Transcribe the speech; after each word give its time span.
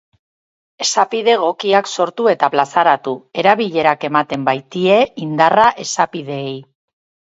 Esapide 0.85 1.31
egokiak 1.39 1.91
sortu 1.91 2.31
eta 2.33 2.51
plazaratu, 2.57 3.15
erabilerak 3.45 4.11
ematen 4.13 4.51
baitie 4.53 5.01
indarra 5.31 5.73
esapideei. 5.89 6.55